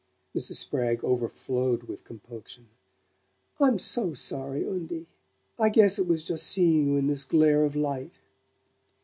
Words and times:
Mrs. 0.35 0.55
Spragg 0.55 1.03
overflowed 1.03 1.83
with 1.83 2.05
compunction. 2.05 2.69
"I'm 3.59 3.77
so 3.77 4.15
sorry, 4.15 4.67
Undie. 4.67 5.05
I 5.59 5.69
guess 5.69 5.99
it 5.99 6.07
was 6.07 6.25
just 6.27 6.47
seeing 6.47 6.87
you 6.87 6.97
in 6.97 7.05
this 7.05 7.23
glare 7.23 7.61
of 7.65 7.75
light." 7.75 8.13